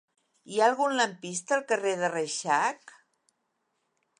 [0.53, 2.97] Hi ha algun lampista al carrer de Reixac?